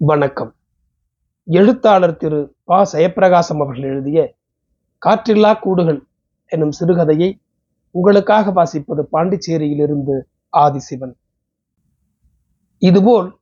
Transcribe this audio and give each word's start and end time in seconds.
வணக்கம். 0.00 0.54
எழுத்தாளர் 1.44 2.16
திரு 2.16 2.54
ப. 2.64 2.88
ஜெயப்பிரகாசம் 2.92 3.60
அவர்கள் 3.60 3.82
எழுதிய 3.82 4.34
காற்றில்லா 5.06 5.58
கூடுகள் 5.58 6.06
என்னும் 6.46 6.70
சிறுகதையை 6.80 7.38
உங்களுக்காக 7.90 8.50
வாசிப்பது 8.50 9.02
பாண்டிச்சேரியிலிருந்து 9.12 10.20
ஆதிசிவன். 10.52 11.12
இதுபோல் 12.78 13.38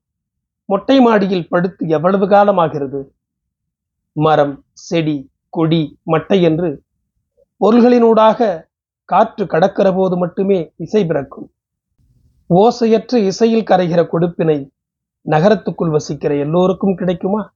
மொட்டை 0.64 1.00
மாடியில் 1.00 1.48
படுத்து 1.48 1.88
எவ்வளவு 1.88 2.26
காலமாகிறது? 2.26 3.08
மரம் 4.12 4.64
செடி 4.72 5.30
கொடி 5.48 5.98
மட்டை 6.06 6.42
என்று 6.42 6.82
பொருள்களினூடாக 7.60 8.68
காற்று 9.04 9.44
கடக்கிற 9.44 9.94
போது 9.94 10.16
மட்டுமே 10.16 10.72
இசை 10.76 11.06
பிறக்கும். 11.06 11.50
ஓசையற்ற 12.54 13.16
இசையில் 13.16 13.68
கரைகிற 13.70 14.06
கொடுப்பினை 14.06 14.74
நகரத்துக்குள் 15.26 15.90
வசிக்கிற 15.90 16.36
எல்லோருக்கும் 16.36 16.94
கிடைக்குமா? 16.94 17.54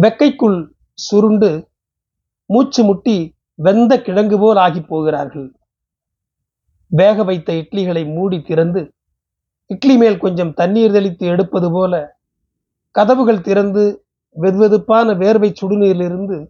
வெக்கைக்குள் 0.00 0.68
சுருண்டு 0.92 1.68
மூச்சு 2.46 2.84
முட்டி 2.84 3.34
வெந்த 3.54 4.02
கிழங்கு 4.02 4.38
போல் 4.38 4.56
ஆகி 4.56 4.80
போகிறார்கள். 4.80 5.54
வேக 6.86 7.24
வைத்த 7.24 7.52
இட்லிகளை 7.52 8.14
மூடி 8.14 8.40
திறந்து 8.40 8.94
இட்லி 9.66 9.96
மேல் 9.96 10.18
கொஞ்சம் 10.18 10.52
தண்ணீர் 10.52 10.92
தெளித்து 10.92 11.26
எடுப்பது 11.26 11.70
போல 11.70 12.16
கதவுகள் 12.90 13.40
திறந்து 13.40 14.04
வெதுவெதுப்பான 14.36 15.14
வேர்வை 15.14 15.54
சுடுநீரிலிருந்து 15.60 16.46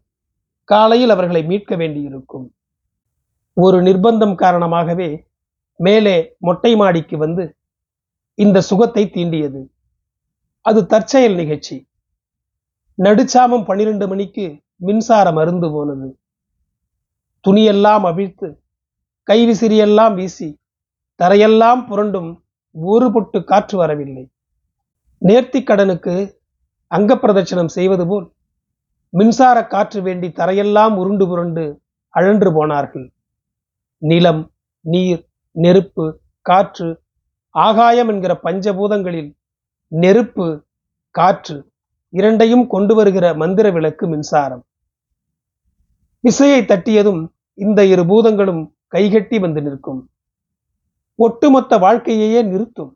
காலையில் 0.65 1.11
அவர்களை 1.11 1.45
மீட்க 1.45 1.77
வேண்டியிருக்கும். 1.77 2.55
ஒரு 3.53 3.83
நிர்பந்தம் 3.83 4.35
காரணமாகவே 4.35 5.27
மேலே 5.77 6.37
மொட்டை 6.39 6.77
மாடிக்கு 6.77 7.17
வந்து 7.19 7.58
இந்த 8.39 8.61
சுகத்தை 8.61 9.05
தீண்டியது. 9.05 9.61
அது 10.61 10.87
தற்செயல் 10.87 11.35
நிகழ்ச்சி. 11.35 11.77
நடுச்சாமம் 12.99 13.65
பன்னிரண்டு 13.65 14.09
மணிக்கு 14.09 14.45
மின்சாரம் 14.77 15.37
அருந்து 15.37 15.69
போனது. 15.73 16.09
துணியெல்லாம் 17.45 18.05
அவிழ்த்து 18.05 18.49
கைவிசிறியெல்லாம் 19.31 20.15
வீசி 20.15 20.49
தரையெல்லாம் 21.21 21.81
புரண்டும் 21.89 22.31
ஒரு 22.71 23.13
பொட்டு 23.13 23.45
காற்று 23.45 23.79
வரவில்லை. 23.79 24.25
நேர்த்திக் 25.23 25.67
கடனுக்கு 25.67 26.15
அங்கப்பிரதட்சணம் 26.91 27.73
செய்வது 27.77 28.07
போல் 28.07 28.33
மின்சார 29.13 29.67
காற்று 29.67 30.03
வேண்டி 30.03 30.29
தரையெல்லாம் 30.29 30.95
உருண்டு 30.97 31.27
புரண்டு 31.29 31.65
அழன்று 32.15 32.53
போனார்கள். 32.55 33.07
நிலம் 34.03 34.43
நீர் 34.85 35.23
நெருப்பு 35.57 36.21
காற்று 36.41 36.89
ஆகாயம் 37.67 38.09
என்கிற 38.09 38.41
பஞ்சபூதங்களில் 38.43 39.31
நெருப்பு 39.89 40.47
காற்று 41.11 41.57
இரண்டையும் 42.09 42.67
கொண்டு 42.67 42.95
வருகிற 42.95 43.35
மந்திர 43.35 43.71
விளக்கு 43.71 44.07
மின்சாரம். 44.07 44.63
விசையை 46.21 46.61
தட்டியதும் 46.63 47.29
இந்த 47.55 47.85
இரு 47.85 48.07
பூதங்களும் 48.07 48.63
கைகட்டி 48.87 49.39
வந்து 49.39 49.63
நிற்கும். 49.63 50.11
ஒட்டுமொத்த 51.15 51.79
வாழ்க்கையையே 51.79 52.43
நிறுத்தும். 52.43 52.93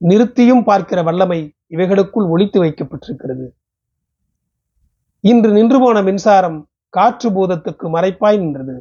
நிறுத்தியும் 0.00 0.64
பார்க்கிற 0.64 1.02
வல்லமை 1.02 1.40
இவைகளுக்குள் 1.70 2.30
ஒளித்து 2.34 2.58
வைக்கப்பட்டிருக்கிறது. 2.64 3.46
இன்று 5.20 5.50
நின்று 5.52 5.78
போன 5.80 6.02
மின்சாரம் 6.02 6.58
காற்று 6.88 7.28
பூதத்துக்கு 7.30 7.86
மறைப்பாய் 7.96 8.38
நின்றது. 8.38 8.76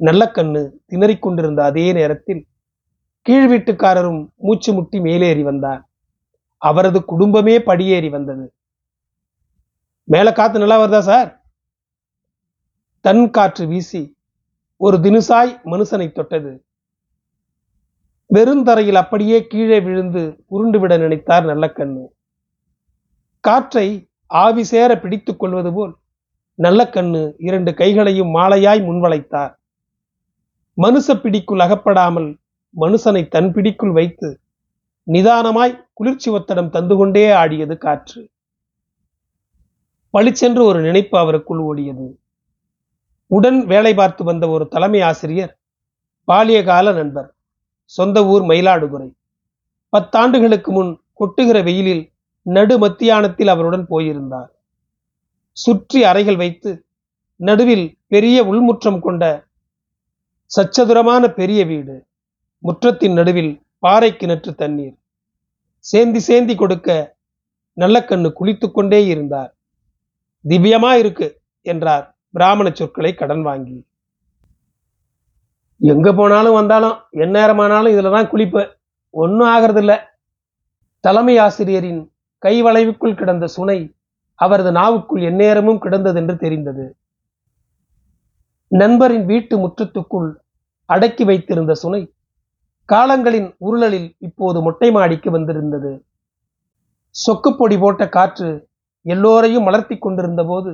நல்ல 0.00 0.30
கண்ணு 0.34 0.62
திணறிக் 0.90 1.22
கொண்டிருந்த 1.22 1.60
அதே 1.64 1.92
நேரத்தில் 1.92 2.42
கீழ் 3.22 3.48
வீட்டுக்காரரும் 3.52 4.28
மூச்சு 4.36 4.72
முட்டி 4.72 5.00
மேலேறி 5.00 5.42
வந்தார். 5.42 5.88
அவரது 6.56 7.04
குடும்பமே 7.04 7.62
படியேறி 7.62 8.08
வந்தது. 8.08 8.52
மேல 10.04 10.32
காத்து 10.32 10.58
நல்லா 10.58 10.78
வருதா 10.80 10.98
சார்? 10.98 11.42
தன் 13.00 13.30
காற்று 13.30 13.66
வீசி 13.66 14.16
ஒரு 14.76 14.96
தினுசாய் 14.96 15.52
மனுஷனை 15.64 16.12
தொட்டது. 16.12 16.64
வெறுந்தரையில் 18.34 18.94
அப்படியே 18.94 19.46
கீழே 19.46 19.80
விழுந்து 19.80 20.44
உருண்டுவிட 20.50 20.98
நினைத்தார் 20.98 21.46
நல்லக்கண்ணு. 21.46 22.04
காற்றை 23.40 24.08
ஆவி 24.26 24.64
சேர 24.64 24.98
பிடித்துக் 24.98 25.38
கொள்வது 25.38 25.72
போல் 25.72 25.96
நல்லக்கண்ணு 26.62 27.32
இரண்டு 27.38 27.74
கைகளையும் 27.74 28.34
மாலையாய் 28.34 28.82
முன்வளைத்தார். 28.88 29.52
மனுஷ 30.76 31.14
பிடிக்குள் 31.14 31.58
அகப்படாமல் 31.58 32.28
மனுஷனை 32.76 33.28
தன் 33.28 33.52
பிடிக்குள் 33.52 33.92
வைத்து 33.92 34.40
நிதானமாய் 35.06 35.88
குளிர்ச்சி 35.92 36.30
ஒத்தடம் 36.30 36.70
தந்து 36.70 36.96
கொண்டே 36.96 37.32
ஆடியது 37.32 37.78
காற்று. 37.78 38.30
பளிச்சென்று 40.10 40.64
ஒரு 40.64 40.80
நினைப்பு 40.80 41.18
அவருக்குள் 41.18 41.60
ஓடியது. 41.60 42.16
உடன் 43.26 43.66
வேலை 43.66 43.94
பார்த்து 43.94 44.24
வந்த 44.24 44.48
ஒரு 44.48 44.68
தலைமை 44.68 45.00
ஆசிரியர் 45.00 45.58
பாலியகால 46.28 46.94
நண்பர் 46.94 47.34
சொந்த 47.84 48.26
ஊர் 48.26 48.42
மயிலாடுதுறை. 48.42 49.12
பத்தாண்டுகளுக்கு 49.96 50.70
முன் 50.70 51.00
கொட்டுகிற 51.20 51.62
வெயிலில் 51.64 52.12
நடு 52.42 52.78
மத்தியானத்தில் 52.78 53.46
அவருடன் 53.46 53.86
போயிருந்தார். 53.86 54.50
சுற்றி 55.52 56.04
அறைகள் 56.04 56.36
வைத்து 56.36 56.84
நடுவில் 57.36 57.98
பெரிய 58.06 58.44
உள்முற்றம் 58.44 59.00
கொண்ட 59.00 59.24
சச்சதுரமான 60.50 61.28
பெரிய 61.28 61.64
வீடு. 61.64 62.06
முற்றத்தின் 62.64 63.12
நடுவில் 63.12 63.62
பாறை 63.78 64.10
கிணற்று 64.12 64.54
தண்ணீர். 64.54 64.96
சேந்தி 65.78 66.18
சேந்தி 66.18 66.54
கொடுக்க 66.54 67.16
நல்லக்கண்ணு 67.76 68.32
குளித்துக் 68.32 68.74
கொண்டே 68.74 69.06
இருந்தார். 69.06 69.56
திவ்யமா 70.48 70.92
இருக்கு 70.92 71.40
என்றார் 71.60 72.16
பிராமண 72.30 72.70
சொற்களை 72.72 73.14
கடன் 73.14 73.42
வாங்கி. 73.42 73.86
எங்க 75.78 76.12
போனாலும் 76.12 76.52
வந்தாலும் 76.52 76.96
எந்நேரமானாலும் 77.12 77.92
இதுல 77.94 78.10
தான் 78.10 78.30
குளிப்பேன். 78.30 78.70
ஒன்றும் 79.10 79.48
ஆகிறதில்ல. 79.48 79.92
தலைமை 81.00 81.38
ஆசிரியரின் 81.38 82.12
கைவளைவுக்குள் 82.42 83.14
கிடந்த 83.14 83.46
சுனை 83.46 83.94
அவரது 84.34 84.70
நாவுக்குள் 84.72 85.22
எந்நேரமும் 85.22 85.78
கிடந்தது 85.78 86.20
என்று 86.20 86.36
தெரிந்தது. 86.36 86.96
நண்பரின் 88.68 89.24
வீட்டு 89.24 89.54
முற்றத்துக்குள் 89.58 90.30
அடக்கி 90.84 91.24
வைத்திருந்த 91.24 91.74
சுனை 91.74 92.12
காலங்களின் 92.92 93.54
உருளலில் 93.58 94.08
இப்போது 94.18 94.62
மொட்டை 94.62 94.90
மாடிக்கு 94.90 95.30
வந்திருந்தது. 95.30 96.04
சொக்குப்பொடி 97.14 97.76
போட்ட 97.78 98.08
காற்று 98.08 98.48
எல்லோரையும் 99.06 99.66
மலர்த்தி 99.66 99.98
கொண்டிருந்த 99.98 100.44
போது 100.44 100.70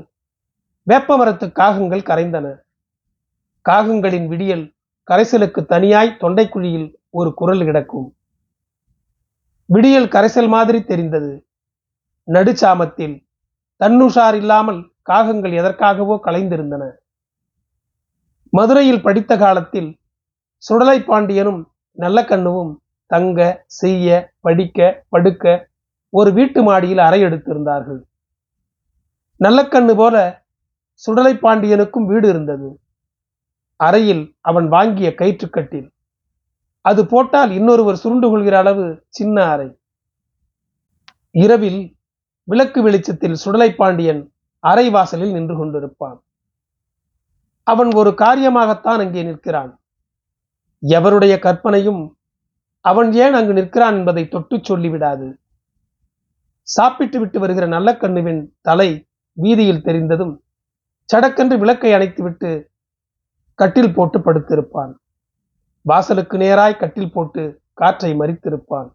வேப்பமரத்து 0.90 1.46
காகங்கள் 1.52 2.08
கரைந்தன. 2.10 2.46
காகங்களின் 3.68 4.26
விடியல் 4.26 4.64
கரைசலுக்கு 5.08 5.60
தனியாய் 5.66 6.18
தொண்டைக்குழியில் 6.20 6.88
ஒரு 7.10 7.34
குரல் 7.34 7.64
கிடக்கும். 7.64 8.08
விடியல் 9.68 10.08
கரைசல் 10.08 10.48
மாதிரி 10.48 10.80
தெரிந்தது. 10.84 11.32
நடுச்சாமத்தில் 12.28 13.16
தன்னுஷார் 13.80 14.34
இல்லாமல் 14.34 14.80
காகங்கள் 15.10 15.54
எதற்காகவோ 15.60 16.14
கலைந்திருந்தன. 16.24 16.84
மதுரையில் 18.52 19.02
படித்த 19.02 19.32
காலத்தில் 19.36 19.90
சுடலை 20.62 20.98
பாண்டியனும் 21.02 21.60
நல்ல 21.96 22.24
கண்ணுவும் 22.24 22.72
தங்க 23.06 23.64
செய்ய 23.66 24.34
படிக்க 24.40 25.04
படுக்க 25.08 25.70
ஒரு 26.12 26.32
வீட்டு 26.32 26.62
மாடியில் 26.62 26.98
அறை 26.98 27.22
எடுத்திருந்தார்கள். 27.22 28.00
நல்லக்கண்ணு 29.44 29.94
போல 29.96 30.16
சுடலை 30.94 31.32
பாண்டியனுக்கும் 31.34 32.06
வீடு 32.06 32.28
இருந்தது. 32.28 32.68
அறையில் 33.76 34.36
அவன் 34.40 34.68
வாங்கிய 34.68 35.14
கயிற்றுக்கட்டில். 35.18 35.88
அது 36.80 37.06
போட்டால் 37.06 37.50
இன்னொருவர் 37.50 37.96
சுருண்டு 37.96 38.28
கொள்கிற 38.30 38.58
அளவு 38.58 39.04
சின்ன 39.08 39.44
அறை. 39.44 39.68
இரவில் 41.30 41.80
விளக்கு 42.48 42.82
வெளிச்சத்தில் 42.82 43.34
சுடலை 43.34 43.74
பாண்டியன் 43.74 44.22
அறை 44.64 44.90
வாசலில் 44.90 45.32
நின்று 45.32 45.54
கொண்டிருப்பான். 45.56 46.18
அவன் 47.66 47.90
ஒரு 47.94 48.10
காரியமாகத்தான் 48.10 49.00
அங்கே 49.04 49.22
நிற்கிறான். 49.22 49.72
எவருடைய 50.82 51.38
கற்பனையும் 51.38 52.16
அவன் 52.80 53.12
ஏன் 53.12 53.32
அங்கு 53.32 53.52
நிற்கிறான் 53.52 53.94
என்பதை 53.94 54.28
தொட்டு 54.28 54.56
சொல்லிவிடாது. 54.56 55.34
சாப்பிட்டு 56.62 57.18
விட்டு 57.18 57.40
வருகிற 57.40 57.66
நல்ல 57.66 57.96
கண்ணுவின் 57.96 58.52
தலை 58.60 59.08
வீதியில் 59.32 59.82
தெரிந்ததும் 59.82 60.44
சடக்கென்று 61.14 61.58
விளக்கை 61.58 61.92
அணைத்துவிட்டு 61.92 62.66
கட்டில் 63.54 63.94
போட்டு 63.94 64.18
படுத்திருப்பான். 64.18 64.92
வாசலுக்கு 65.82 66.36
நேராய் 66.36 66.78
கட்டில் 66.78 67.12
போட்டு 67.12 67.62
காற்றை 67.72 68.14
மறித்திருப்பான். 68.14 68.88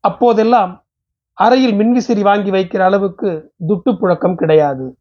அப்போதெல்லாம் 0.00 0.84
அறையில் 1.32 1.72
மின்விசிறி 1.72 2.20
வாங்கி 2.20 2.50
வைக்கிற 2.50 2.78
அளவுக்கு 2.78 3.52
துட்டு 3.68 3.92
புழக்கம் 3.92 4.34
கிடையாது. 4.34 4.98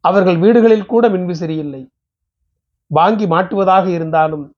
அவர்கள் 0.00 0.38
வீடுகளில் 0.38 0.86
கூட 0.86 1.08
மின்விசிறி 1.08 1.56
இல்லை. 1.56 1.91
வாங்கி 2.92 3.26
மாட்டுவதாக 3.26 3.86
இருந்தாலும் 3.86 4.54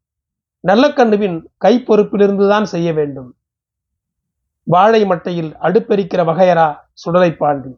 நல்ல 0.61 0.93
கண்ணுவின் 0.93 1.51
கை 1.57 1.75
செய்ய 2.63 2.93
வேண்டும். 2.93 3.35
வாழை 4.67 5.05
மட்டையில் 5.05 5.51
அடுப்பெரிக்கிற 5.61 6.21
வகையரா 6.31 6.69
சுடலை 6.93 7.31
பாண்டி. 7.37 7.73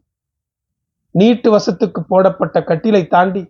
நீட்டு 1.11 1.47
வசத்துக்கு 1.57 1.99
போடப்பட்ட 2.07 2.59
கட்டிலை 2.59 3.07
தாண்டி 3.07 3.43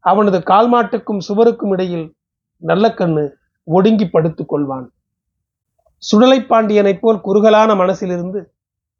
அவனது 0.00 0.38
கால்மாட்டுக்கும் 0.38 1.18
சுவருக்கும் 1.18 1.70
இடையில் 1.70 2.14
நல்ல 2.56 2.88
கண்ணு 2.88 3.28
ஒடுங்கி 3.64 4.06
படுத்துக் 4.08 4.50
கொள்வான். 4.52 4.86
சுடலை 5.96 6.38
பாண்டியனைப் 6.40 7.00
போல் 7.00 7.20
குறுகலான 7.20 7.74
மனசிலிருந்து 7.74 8.40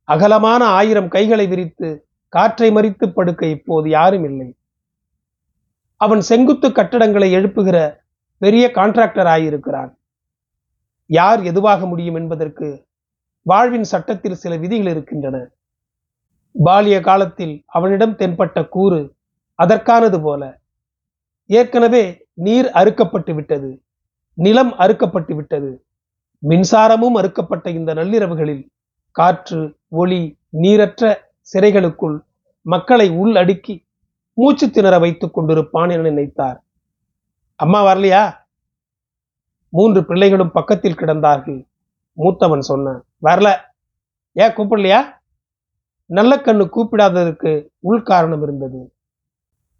அகலமான 0.04 0.64
ஆயிரம் 0.64 1.08
கைகளை 1.08 1.46
விரித்து 1.46 1.88
காற்றை 2.28 2.70
மறித்து 2.70 3.06
படுக்க 3.08 3.46
இப்போது 3.46 3.88
யாரும் 3.90 4.24
இல்லை. 4.24 4.48
அவன் 6.04 6.22
செங்குத்து 6.28 6.68
கட்டடங்களை 6.68 7.28
எழுப்புகிற 7.38 7.76
பெரிய 8.42 8.64
கான்ட்ராக்டர் 8.74 9.28
ஆகியிருக்கிறான் 9.34 9.90
யார் 11.10 11.40
எதுவாக 11.42 11.86
முடியும் 11.86 12.14
என்பதற்கு 12.14 12.68
வாழ்வின் 13.46 13.86
சட்டத்தில் 13.92 14.40
சில 14.42 14.52
விதிகள் 14.56 14.90
இருக்கின்றன. 14.92 15.36
பாலிய 16.54 16.96
காலத்தில் 17.00 17.54
அவனிடம் 17.76 18.14
தென்பட்ட 18.16 18.58
கூறு 18.68 19.00
அதற்கானது 19.58 20.18
போல. 20.22 20.42
ஏற்கனவே 21.50 22.04
நீர் 22.46 22.68
அறுக்கப்பட்டு 22.80 23.32
விட்டது 23.34 23.70
நிலம் 24.38 24.72
அறுக்கப்பட்டு 24.78 25.34
விட்டது. 25.34 25.70
மின்சாரமும் 26.42 27.16
அறுக்கப்பட்ட 27.20 27.66
இந்த 27.70 27.90
நள்ளிரவுகளில் 27.94 28.64
காற்று 29.16 29.60
ஒளி 30.00 30.22
நீரற்ற 30.62 31.02
சிறைகளுக்குள் 31.52 32.16
மக்களை 32.66 33.06
உள் 33.22 33.34
அடுக்கி 33.36 33.74
மூச்சு 34.34 34.70
திணற 34.70 34.98
வைத்துக் 34.98 35.38
கொண்டிருப்பான் 35.38 35.92
என 35.92 36.10
நினைத்தார். 36.10 36.56
அம்மா 37.54 37.84
வரலையா? 37.84 38.34
மூன்று 39.68 40.04
பிள்ளைகளும் 40.04 40.52
பக்கத்தில் 40.52 40.94
கிடந்தார்கள். 40.94 41.68
மூத்தவன் 42.16 42.58
சொன்னான் 42.58 43.04
வரல. 43.22 43.56
ஏன் 44.32 44.54
கூப்பிடலையா? 44.54 45.00
நல்ல 46.06 46.36
கண்ணு 46.36 46.68
கூப்பிடாததற்கு 46.76 47.68
உள்காரணம் 47.90 48.42
இருந்தது. 48.42 48.94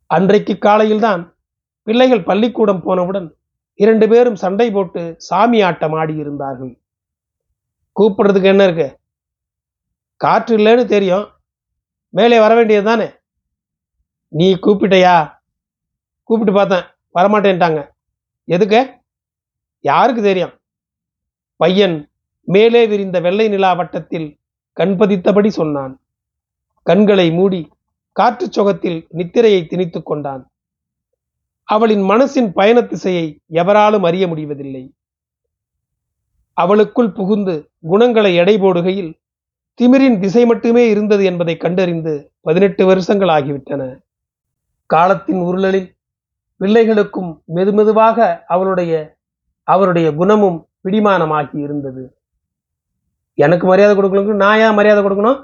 அன்றைக்கு 0.06 0.58
காலையில்தான் 0.58 1.37
பிள்ளைகள் 1.82 2.25
பள்ளிக்கூடம் 2.25 2.82
போனவுடன் 2.82 3.34
இரண்டு 3.75 4.08
பேரும் 4.08 4.34
சண்டை 4.34 4.70
போட்டு 4.70 5.14
சாமி 5.19 5.62
ஆட்டம் 5.62 5.93
ஆடி 5.93 6.14
இருந்தார்கள். 6.14 6.81
கூப்பிடுறதுக்கு 8.00 8.44
என்ன 8.44 8.64
இருக்கு? 8.64 8.99
காற்று 10.16 10.58
இல்லைன்னு 10.58 10.84
தெரியும். 10.84 11.28
மேலே 12.08 12.40
வர 12.40 12.54
வேண்டியது 12.54 12.84
தானே 12.84 13.10
நீ 14.32 14.55
கூப்பிட்டையா? 14.55 15.32
கூப்பிட்டு 16.23 16.52
பார்த்தேன். 16.52 16.82
வரமாட்டேன்ட்டாங்க. 17.14 17.88
எதுக்கு? 18.44 18.90
யாருக்கு 19.81 20.23
தெரியும்? 20.23 20.52
பையன் 21.56 22.11
மேலே 22.40 22.87
விரிந்த 22.87 23.20
வெள்ளை 23.20 23.49
நிலா 23.49 23.73
வட்டத்தில் 23.73 24.38
கண்பதித்தபடி 24.81 25.49
சொன்னான். 25.49 26.00
கண்களை 26.82 27.32
மூடி 27.32 27.70
காற்று 28.12 28.52
சுகத்தில் 28.52 29.06
நித்திரையை 29.12 29.67
திணித்துக் 29.67 30.06
கொண்டான். 30.06 30.50
அவளின் 31.64 32.02
மனசின் 32.02 32.52
பயண 32.52 32.82
திசையை 32.82 33.40
எவராலும் 33.46 34.02
அறிய 34.02 34.28
முடிவதில்லை. 34.28 34.93
அவளுக்குள் 36.52 37.12
புகுந்து 37.12 37.70
குணங்களை 37.81 38.35
எடை 38.35 38.58
போடுகையில் 38.58 39.20
திமிரின் 39.81 40.20
திசை 40.20 40.46
மட்டுமே 40.46 40.88
இருந்தது 40.88 41.25
என்பதை 41.25 41.56
கண்டறிந்து 41.56 42.32
பதினெட்டு 42.40 42.87
வருஷங்கள் 42.87 43.28
ஆகிவிட்டன. 43.28 43.99
காலத்தின் 44.94 45.42
உருளலில் 45.42 45.88
பிள்ளைகளுக்கும் 46.60 47.30
மெதுமெதுவாக 47.54 48.44
அவளுடைய 48.46 48.92
அவருடைய 49.68 50.08
குணமும் 50.14 50.58
பிடிமானமாகி 50.84 51.56
இருந்தது. 51.56 52.02
எனக்கு 53.34 53.66
மரியாதை 53.66 53.94
கொடுக்கணும் 53.96 54.42
நான் 54.44 54.58
ஏன் 54.58 54.74
மரியாதை 54.74 55.00
கொடுக்கணும்? 55.04 55.40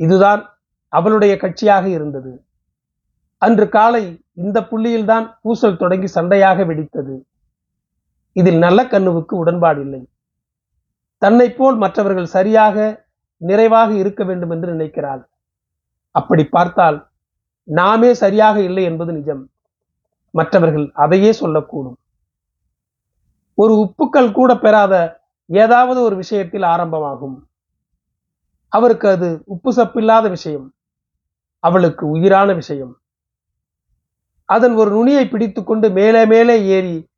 இதுதான் 0.00 0.42
அவளுடைய 0.92 1.32
கட்சியாக 1.34 1.86
இருந்தது. 1.86 2.32
அன்று 3.42 3.66
காலை 3.68 4.04
இந்த 4.32 4.58
புள்ளியில்தான் 4.70 5.26
பூசல் 5.42 5.80
தொடங்கி 5.82 6.08
சண்டையாக 6.14 6.64
வெடித்தது. 6.70 7.14
இதில் 8.36 8.58
நல்ல 8.58 8.80
கண்ணுவுக்கு 8.84 9.34
உடன்பாடு 9.42 9.80
இல்லை. 9.80 10.02
தன்னை 11.22 11.46
போல் 11.52 11.76
மற்றவர்கள் 11.76 12.32
சரியாக 12.36 12.76
நிறைவாக 13.40 13.90
இருக்க 14.02 14.22
வேண்டும் 14.24 14.50
என்று 14.50 14.68
நினைக்கிறாள். 14.74 15.22
அப்படி 16.14 16.44
பார்த்தால் 16.56 16.98
நாமே 17.70 18.14
சரியாக 18.14 18.60
இல்லை 18.60 18.84
என்பது 18.84 19.12
நிஜம். 19.12 19.50
மற்றவர்கள் 20.30 20.90
அதையே 20.94 21.30
சொல்லக்கூடும். 21.30 21.98
ஒரு 23.54 23.74
உப்புக்கள் 23.74 24.32
கூட 24.32 24.58
பெறாத 24.58 25.20
ஏதாவது 25.46 26.00
ஒரு 26.00 26.16
விஷயத்தில் 26.16 26.62
ஆரம்பமாகும். 26.62 27.48
அவருக்கு 28.68 29.08
அது 29.08 29.42
உப்பு 29.44 29.72
சப்பில்லாத 29.72 30.28
விஷயம். 30.28 30.74
அவளுக்கு 31.58 32.08
உயிரான 32.08 32.52
விஷயம். 32.52 32.98
அதன் 34.44 34.74
ஒரு 34.74 34.90
நுனியை 34.90 35.28
பிடித்துக்கொண்டு 35.28 35.90
மேலே 35.90 36.26
மேலே 36.26 36.64
ஏறி 36.64 37.08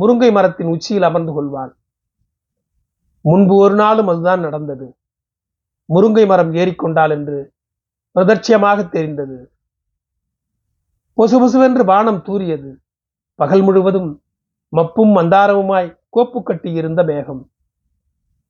முருங்கை 0.00 0.32
மரத்தின் 0.32 0.66
உச்சியில் 0.66 1.02
அமர்ந்து 1.02 1.32
கொள்வாள். 1.32 1.76
முன்பு 3.20 3.54
ஒரு 3.56 3.74
நாளும் 3.74 4.08
அதுதான் 4.08 4.40
நடந்தது. 4.40 4.96
முருங்கை 5.94 6.26
மரம் 6.26 6.52
ஏறிக்கொண்டாள் 6.52 7.10
என்று 7.10 7.52
பிரதட்சியமாக 8.14 8.88
தெரிந்தது. 8.88 9.52
பொசு 11.14 11.36
பொசுவென்று 11.40 11.84
வானம் 11.84 12.22
தூரியது 12.22 12.78
பகல் 13.34 13.62
முழுவதும் 13.62 14.22
மப்பும் 14.68 15.16
மந்தாரமுமாய் 15.16 15.98
கோப்பு 16.08 16.42
கட்டியிருந்த 16.42 17.02
மேகம். 17.02 17.50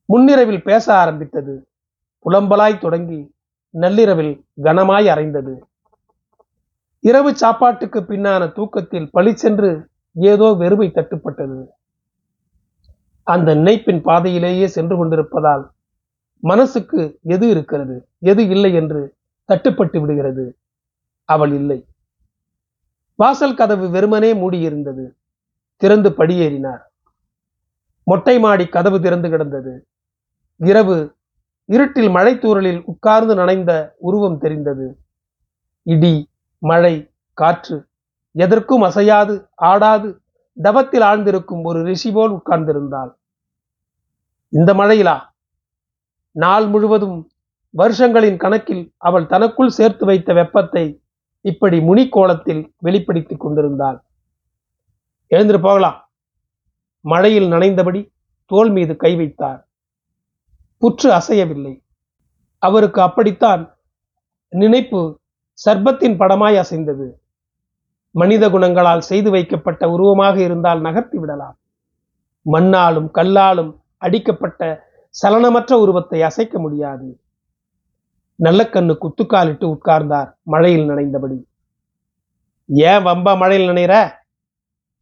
முன்னிரவில் 0.05 0.62
பேச 0.62 0.94
ஆரம்பித்தது. 0.94 1.69
புலம்பலாய் 2.25 2.79
தொடங்கி 2.79 3.35
நள்ளிரவில் 3.70 4.44
கனமாய் 4.62 5.09
அரைந்தது. 5.09 5.55
இரவு 7.00 7.37
சாப்பாட்டுக்கு 7.37 8.00
பின்னான 8.00 8.53
தூக்கத்தில் 8.53 9.11
பளிச்சென்று 9.11 9.88
ஏதோ 10.12 10.53
வெறுமை 10.53 10.91
தட்டுப்பட்டது. 10.94 11.67
அந்த 13.23 13.55
நினைப்பின் 13.55 14.00
பாதையிலேயே 14.00 14.67
சென்று 14.67 14.97
கொண்டிருப்பதால் 14.97 15.70
மனசுக்கு 16.38 17.19
எது 17.23 17.49
இருக்கிறது 17.49 18.08
எது 18.19 18.49
இல்லை 18.49 18.73
என்று 18.75 19.15
தட்டுப்பட்டு 19.49 20.00
விடுகிறது. 20.00 20.58
அவள் 21.25 21.53
இல்லை. 21.53 21.79
வாசல் 23.14 23.55
கதவு 23.55 23.91
வெறுமனே 23.91 24.32
மூடியிருந்தது. 24.32 25.11
திறந்து 25.76 26.11
படியேறினார். 26.11 26.81
மொட்டை 28.05 28.38
மாடி 28.38 28.67
கதவு 28.67 29.00
திறந்து 29.00 29.29
கிடந்தது. 29.29 29.87
இரவு 30.56 31.17
இருட்டில் 31.64 32.09
மழைத்தூரலில் 32.09 32.82
உட்கார்ந்து 32.84 33.34
நனைந்த 33.34 33.94
உருவம் 33.98 34.39
தெரிந்தது. 34.39 34.98
இடி 35.82 36.31
மழை 36.58 37.10
காற்று 37.32 37.89
எதற்கும் 38.32 38.82
அசையாது 38.82 39.48
ஆடாது 39.55 40.20
தவத்தில் 40.63 41.03
ஆழ்ந்திருக்கும் 41.03 41.63
ஒரு 41.63 41.84
ரிஷி 41.84 42.13
போல் 42.13 42.31
உட்கார்ந்திருந்தாள். 42.31 43.13
இந்த 44.48 44.75
மழையிலா? 44.75 45.20
நாள் 46.31 46.67
முழுவதும் 46.67 47.31
வருஷங்களின் 47.79 48.36
கணக்கில் 48.36 48.93
அவள் 48.96 49.27
தனக்குள் 49.27 49.69
சேர்த்து 49.69 50.06
வைத்த 50.06 50.32
வெப்பத்தை 50.32 51.02
இப்படி 51.43 51.81
முனி 51.81 52.08
கோலத்தில் 52.08 52.75
வெளிப்படுத்திக் 52.77 53.41
கொண்டிருந்தாள். 53.41 54.03
எழுந்திரு 55.31 55.61
போகலாம். 55.63 56.11
மழையில் 57.01 57.51
நனைந்தபடி 57.51 58.13
தோல் 58.46 58.70
மீது 58.70 58.96
கை 58.96 59.17
வைத்தார். 59.17 59.69
புற்று 60.81 61.11
அசையவில்லை. 61.11 61.82
அவருக்கு 62.58 63.03
அப்படித்தான் 63.03 63.77
நினைப்பு 64.49 65.20
சர்பத்தின் 65.65 66.17
படமாய் 66.19 66.56
அசைந்தது. 66.56 67.20
மனித 68.11 68.49
குணங்களால் 68.49 69.01
செய்து 69.01 69.31
வைக்கப்பட்ட 69.31 69.91
உருவமாக 69.91 70.41
இருந்தால் 70.41 70.81
நகர்த்தி 70.81 71.19
விடலாம். 71.19 71.58
மண்ணாலும் 72.53 73.11
கல்லாலும் 73.11 73.81
அடிக்கப்பட்ட 73.99 74.91
சலனமற்ற 75.22 75.72
உருவத்தை 75.72 76.22
அசைக்க 76.22 76.58
முடியாது. 76.58 77.21
நல்ல 78.34 78.62
கண்ணு 78.62 78.96
குத்துக்காலிட்டு 79.01 79.77
உட்கார்ந்தார் 79.77 80.32
மழையில் 80.43 80.89
நனைந்தபடி. 80.89 81.44
ஏன் 82.67 83.05
வம்பா 83.05 83.36
மழையில் 83.36 83.67
நினைற 83.67 84.24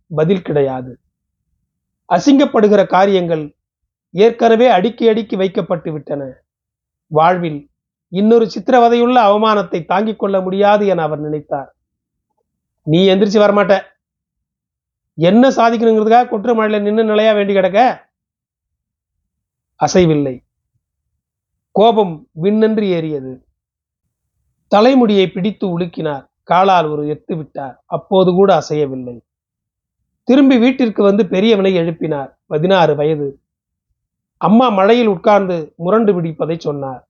பதில் 0.09 0.43
கிடையாது. 0.43 0.99
அசிங்கப்படுகிற 2.09 2.87
காரியங்கள் 2.87 3.55
ஏற்கனவே 4.11 4.69
அடுக்கி 4.69 5.09
அடுக்கி 5.09 5.37
வைக்கப்பட்டு 5.37 5.93
விட்டன. 5.93 6.33
வாழ்வில் 7.07 7.71
இன்னொரு 8.09 8.51
சித்திரவதையுள்ள 8.55 9.19
அவமானத்தை 9.19 9.85
தாங்கிக் 9.85 10.19
கொள்ள 10.19 10.41
முடியாது 10.41 10.87
என 10.87 11.03
அவர் 11.03 11.21
நினைத்தார். 11.21 11.77
நீ 12.83 13.09
எந்திரிச்சு 13.09 13.41
வரமாட்ட. 13.43 13.83
என்ன 15.15 15.49
சாதிக்கணுங்கிறதுக்காக 15.49 16.29
குற்ற 16.29 16.55
மழையில 16.55 16.81
நின்று 16.81 17.05
நிலையா 17.05 17.33
வேண்டி 17.33 17.53
கிடக்க? 17.53 18.09
அசைவில்லை. 19.85 20.50
கோபம் 21.71 22.29
விண்ணென்று 22.43 22.83
ஏறியது. 22.83 23.47
தலைமுடியை 24.69 25.31
பிடித்து 25.31 25.79
உலுக்கினார். 25.79 26.29
காலால் 26.43 26.87
ஒரு 26.87 27.09
எட்டு 27.09 27.37
விட்டார். 27.37 27.83
அப்போது 27.87 28.33
கூட 28.33 28.59
அசையவில்லை. 28.59 29.21
திரும்பி 30.25 30.59
வீட்டிற்கு 30.59 31.03
வந்து 31.03 31.25
பெரியவனை 31.25 31.75
எழுப்பினார். 31.75 32.39
பதினாறு 32.47 32.95
வயது. 32.95 33.41
அம்மா 34.37 34.69
மழையில் 34.69 35.07
உட்கார்ந்து 35.07 35.73
முரண்டு 35.77 36.23
பிடிப்பதை 36.23 36.59
சொன்னார். 36.59 37.09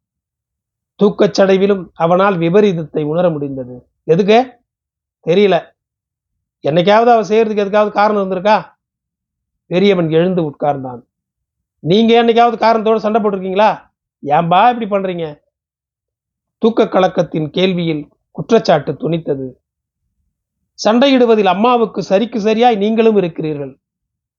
தூக்கச்சடைவிலும் 1.03 1.89
அவனால் 1.95 2.39
விபரீதத்தை 2.39 3.05
உணர 3.05 3.31
முடிந்தது. 3.31 3.89
எதுக்கு? 4.05 4.59
தெரியல. 5.27 5.63
என்னைக்காவது 6.69 7.13
அவன் 7.13 7.29
செய்யறதுக்கு 7.29 7.67
எதுக்காவது 7.67 7.91
காரணம் 7.91 8.31
இருந்திருக்கா? 8.31 8.65
பெரியவன் 9.67 10.11
எழுந்து 10.11 10.51
உட்கார்ந்தான். 10.51 11.03
நீங்க 11.79 12.25
என்னைக்காவது 12.25 12.61
காரணத்தோட 12.61 12.97
சண்டை 12.97 13.23
போட்டிருக்கீங்களா? 13.23 13.90
ஏன்பா 14.23 14.61
இப்படி 14.71 14.87
பண்றீங்க? 14.91 15.27
தூக்க 16.59 16.85
கலக்கத்தின் 16.85 17.49
கேள்வியில் 17.51 18.09
குற்றச்சாட்டு 18.31 18.93
துணித்தது. 18.93 19.47
சண்டையிடுவதில் 20.79 21.47
அம்மாவுக்கு 21.47 22.03
சரிக்கு 22.03 22.37
சரியாய் 22.37 22.77
நீங்களும் 22.77 23.17
இருக்கிறீர்கள். 23.17 23.79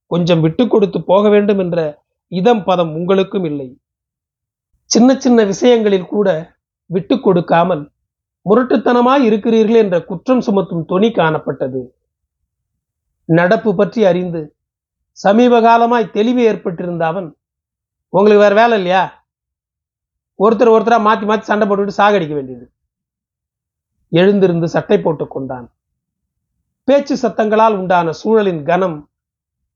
கொஞ்சம் 0.07 0.41
விட்டு 0.41 0.67
கொடுத்து 0.67 1.03
போக 1.03 1.29
வேண்டும் 1.29 1.57
என்ற 1.57 2.05
இதம் 2.27 2.63
பதம் 2.63 2.95
உங்களுக்கும் 2.95 3.43
இல்லை. 3.43 3.77
சின்ன 4.85 5.15
சின்ன 5.15 5.43
விஷயங்களில் 5.43 6.05
கூட 6.05 6.57
விட்டு 6.85 7.19
கொடுக்காமல் 7.19 7.91
முரட்டுத்தனமாய் 8.45 9.23
இருக்கிறீர்கள் 9.23 9.75
என்ற 9.75 10.03
குற்றம் 10.03 10.41
சுமத்தும் 10.41 10.85
தொனி 10.85 11.09
காணப்பட்டது. 11.11 11.81
நடப்பு 13.25 13.75
பற்றி 13.75 14.05
அறிந்து 14.05 14.55
சமீப 15.17 15.61
காலமாய் 15.61 16.13
தெளிவு 16.15 16.41
ஏற்பட்டிருந்த 16.43 17.05
அவன் 17.05 17.29
உங்களுக்கு 18.13 18.43
வேற 18.43 18.53
வேலை 18.53 18.77
இல்லையா? 18.77 19.20
ஒருத்தர் 20.39 20.69
ஒருத்தரா 20.69 20.99
மாத்தி 21.07 21.25
மாத்தி 21.25 21.39
சண்டை 21.39 21.67
போட்டுக்கிட்டு 21.67 21.91
சாகடிக்க 21.97 22.33
வேண்டியது. 22.33 22.71
எழுந்திருந்து 24.09 24.69
சட்டை 24.69 24.99
போட்டுக் 24.99 25.31
கொண்டான். 25.31 25.73
பேச்சு 26.83 27.27
சத்தங்களால் 27.27 27.77
உண்டான 27.77 28.11
சூழலின் 28.11 28.63
கனம் 28.63 29.09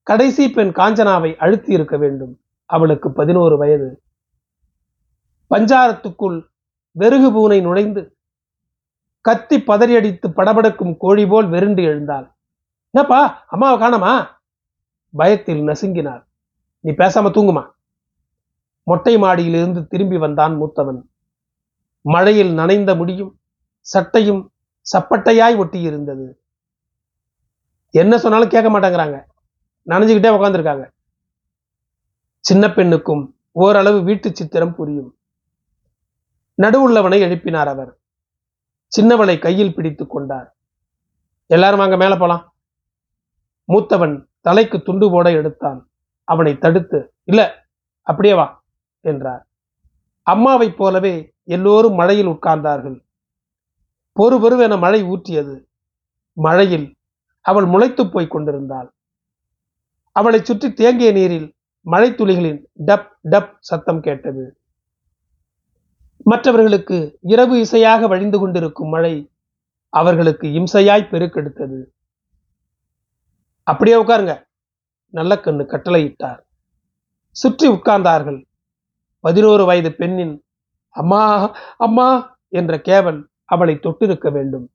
கடைசி 0.04 0.50
பெண் 0.50 0.68
காஞ்சனாவை 0.68 1.36
அழுத்தி 1.36 1.74
இருக்க 1.74 1.98
வேண்டும். 1.98 2.40
அவளுக்கு 2.66 3.12
பதினோரு 3.12 3.58
வயது. 3.58 4.04
பஞ்சாரத்துக்குள் 5.50 6.48
வெறுகு 6.92 7.32
பூனை 7.32 7.62
நுழைந்து 7.62 8.18
கத்தி 9.22 9.60
பதறியடித்து 9.60 10.28
படபடக்கும் 10.28 10.98
கோழி 10.98 11.26
போல் 11.26 11.48
வெருண்டு 11.48 11.84
எழுந்தாள். 11.84 12.36
என்னப்பா 12.90 13.46
அம்மாவை 13.48 13.80
காணமா? 13.80 14.42
பயத்தில் 15.12 15.62
நசுங்கினார் 15.62 16.26
நீ 16.80 16.92
பேசாம 16.92 17.32
தூங்குமா? 17.32 17.75
மொட்டை 18.86 19.18
மாடியிலிருந்து 19.18 19.88
திரும்பி 19.88 20.18
வந்தான் 20.18 20.62
மூத்தவன். 20.62 21.02
மழையில் 22.02 22.54
நனைந்த 22.54 22.96
முடியும் 22.96 23.40
சட்டையும் 23.80 24.52
சப்பட்டையாய் 24.98 25.58
ஒட்டி 25.58 25.82
இருந்தது 25.82 26.40
என்ன 27.90 28.18
சொன்னாலும் 28.18 28.50
கேட்க 28.50 28.70
மாட்டேங்கிறாங்க. 28.70 29.24
நனைஞ்சுக்கிட்டே 29.86 30.30
உட்காந்துருக்காங்க 30.38 30.92
சின்ன 32.40 32.74
பெண்ணுக்கும் 32.74 33.36
ஓரளவு 33.52 34.04
வீட்டு 34.04 34.36
சித்திரம் 34.36 34.76
புரியும். 34.76 35.18
நடுவுள்ளவனை 36.62 37.20
எழுப்பினார் 37.22 37.68
அவர். 37.68 37.98
சின்னவளை 38.98 39.40
கையில் 39.40 39.76
பிடித்துக் 39.76 40.10
கொண்டார். 40.10 40.56
எல்லாரும் 41.48 41.80
அங்க 41.80 41.98
மேல 41.98 42.18
போலாம். 42.18 42.56
மூத்தவன் 43.68 44.26
தலைக்கு 44.42 44.82
துண்டு 44.82 45.12
போட 45.12 45.32
எடுத்தான். 45.32 45.90
அவனை 46.24 46.58
தடுத்து 46.58 47.14
இல்ல 47.24 47.68
அப்படியே 48.02 48.34
வா. 48.34 48.64
என்றார். 49.06 49.48
அம்மாவைப் 50.32 50.78
போலவே 50.78 51.34
எல்லோரும் 51.44 51.94
மழையில் 51.94 52.28
உட்கார்ந்தார்கள். 52.28 53.00
பொறு 54.20 54.38
பொறுவென 54.40 54.78
மழை 54.78 55.04
ஊற்றியது. 55.04 55.56
மழையில் 56.34 56.96
அவள் 57.42 57.66
முளைத்துப் 57.66 58.12
போய்க் 58.12 58.32
கொண்டிருந்தாள். 58.32 58.94
அவளை 60.12 60.44
சுற்றி 60.44 60.74
தேங்கிய 60.74 61.12
நீரில் 61.12 61.56
மழை 61.82 62.12
துளிகளின் 62.12 62.62
டப் 62.86 63.08
டப் 63.30 63.56
சத்தம் 63.60 64.02
கேட்டது. 64.02 64.60
மற்றவர்களுக்கு 66.24 67.18
இரவு 67.22 67.56
இசையாக 67.60 68.08
வழிந்து 68.08 68.40
கொண்டிருக்கும் 68.40 68.90
மழை 68.90 69.32
அவர்களுக்கு 69.90 70.48
இம்சையாய் 70.48 71.10
பெருக்கெடுத்தது. 71.12 71.84
அப்படியே 73.64 74.04
உட்காருங்க. 74.04 74.48
நல்ல 75.10 75.36
கண்ணு 75.36 75.66
கட்டளையிட்டார். 75.66 76.40
சுற்றி 77.32 77.70
உட்கார்ந்தார்கள். 77.70 78.46
பதினோரு 79.26 79.64
வயது 79.66 79.92
பெண்ணின் 79.92 80.36
அம்மா 80.96 81.24
அம்மா 81.78 82.10
என்ற 82.50 82.74
கேவல் 82.88 83.20
அவளை 83.46 83.76
தொட்டிருக்க 83.76 84.28
வேண்டும். 84.32 84.66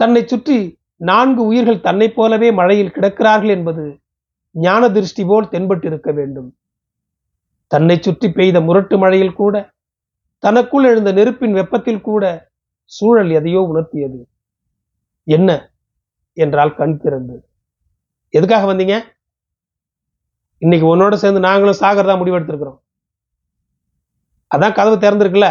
தன்னை 0.00 0.22
சுற்றி 0.26 0.56
நான்கு 1.00 1.42
உயிர்கள் 1.46 1.84
தன்னைப் 1.86 2.16
போலவே 2.16 2.48
மழையில் 2.52 2.94
கிடக்கிறார்கள் 2.96 3.52
என்பது 3.56 3.84
ஞான 4.54 4.82
திருஷ்டி 4.90 5.22
போல் 5.24 5.52
தென்பட்டிருக்க 5.52 6.10
வேண்டும். 6.14 6.48
தன்னை 7.70 7.96
சுற்றி 8.00 8.28
பெய்த 8.32 8.60
முரட்டு 8.60 8.96
மழையில் 8.98 9.38
கூட 9.40 9.54
தனக்குள் 10.42 10.84
எழுந்த 10.84 11.10
நெருப்பின் 11.12 11.52
வெப்பத்தில் 11.52 12.04
கூட 12.08 12.24
சூழல் 12.92 13.30
எதையோ 13.30 13.60
உணர்த்தியது. 13.72 14.20
என்ன 15.26 15.50
என்றால் 16.36 16.74
கண் 16.74 16.96
திறந்து. 16.96 17.36
எதுக்காக 18.34 18.66
வந்தீங்க? 18.72 18.96
இன்னைக்கு 20.62 20.86
உன்னோட 20.92 21.14
சேர்ந்து 21.22 21.40
நாங்களும் 21.40 21.80
சாகரதா 21.80 22.14
முடிவெடுத்திருக்கிறோம். 22.20 22.80
அதான் 24.50 24.76
கதவு 24.78 24.96
திறந்திருக்குல்ல. 24.96 25.48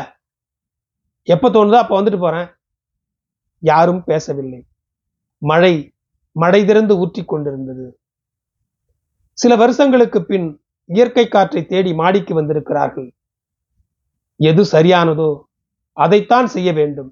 எப்ப 1.28 1.50
தோணுதோ 1.50 1.78
அப்போ 1.84 2.02
வந்துட்டு 2.02 2.20
போறேன். 2.20 2.48
யாரும் 3.64 4.04
பேசவில்லை. 4.04 4.62
மழை 5.42 5.74
மழை 6.36 6.66
திறந்து 6.66 6.94
ஊற்றி 6.98 7.22
கொண்டிருந்தது. 7.26 7.86
சில 9.38 9.56
வருஷங்களுக்கு 9.56 10.20
பின் 10.26 10.48
இயற்கை 10.90 11.28
காற்றை 11.28 11.62
தேடி 11.66 11.94
மாடிக்கு 11.94 12.34
வந்திருக்கிறார்கள். 12.34 13.08
எது 14.40 14.62
சரியானதோ 14.72 15.30
அதைத்தான் 15.98 16.48
செய்ய 16.48 16.70
வேண்டும். 16.74 17.12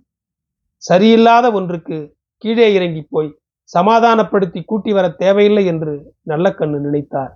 சரியில்லாத 0.90 1.46
ஒன்றுக்கு 1.54 1.98
கீழே 2.38 2.68
இறங்கி 2.74 3.02
போய் 3.10 3.30
சமாதானப்படுத்தி 3.70 4.60
கூட்டி 4.64 4.92
வர 4.92 5.06
தேவையில்லை 5.24 5.64
என்று 5.66 5.94
நல்ல 6.22 6.46
கண்ணு 6.50 6.78
நினைத்தார். 6.80 7.34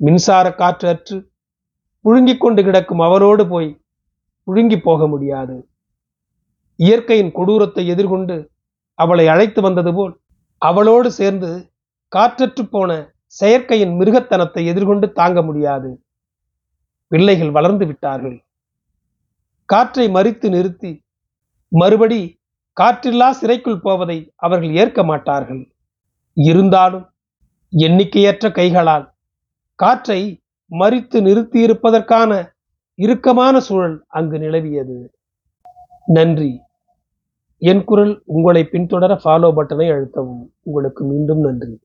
மின்சார 0.00 0.46
காற்று 0.54 0.88
அற்று 0.88 1.16
புழுங்கிக் 2.04 2.40
கொண்டு 2.40 2.62
கிடக்கும் 2.62 2.98
அவரோடு 2.98 3.44
போய் 3.48 3.70
புழுங்கி 4.46 4.76
போக 4.82 5.06
முடியாது. 5.06 5.56
இயற்கையின் 6.78 7.32
கொடூரத்தை 7.32 7.82
எதிர்கொண்டு 7.86 8.36
அவளை 8.98 9.26
அழைத்து 9.28 9.60
வந்தது 9.60 9.92
போல் 9.94 10.14
அவளோடு 10.62 11.08
சேர்ந்து 11.10 11.50
காற்றற்று 12.12 12.64
போன 12.70 12.90
செயற்கையின் 13.26 13.94
மிருகத்தனத்தை 14.00 14.62
எதிர்கொண்டு 14.72 15.06
தாங்க 15.12 15.38
முடியாது. 15.42 15.90
பிள்ளைகள் 17.12 17.50
வளர்ந்து 17.50 17.86
விட்டார்கள். 17.86 18.36
காற்றை 19.68 20.06
மறித்து 20.08 20.48
நிறுத்தி 20.48 20.92
மறுபடி 21.72 22.20
காற்றில்லா 22.76 23.28
சிறைக்குள் 23.30 23.80
போவதை 23.80 24.18
அவர்கள் 24.36 24.72
ஏற்க 24.74 25.02
மாட்டார்கள். 25.04 25.62
இருந்தாலும் 26.36 27.06
எண்ணிக்கையற்ற 27.72 28.50
கைகளால் 28.50 29.06
காற்றை 29.78 30.20
மறித்து 30.70 31.20
நிறுத்தியிருப்பதற்கான 31.20 32.52
இறுக்கமான 32.94 33.60
சூழல் 33.60 34.04
அங்கு 34.06 34.38
நிலவியது. 34.38 35.12
நன்றி. 36.06 36.60
என் 37.58 37.84
குரல் 37.84 38.22
உங்களை 38.24 38.68
பின்தொடர 38.72 39.18
ஃபாலோ 39.24 39.52
பட்டனை 39.56 39.90
அழுத்தவும். 39.90 40.50
உங்களுக்கு 40.62 41.04
மீண்டும் 41.04 41.40
நன்றி. 41.40 41.80